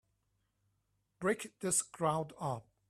Break 1.19 1.59
this 1.59 1.83
crowd 1.83 2.33
up! 2.39 2.65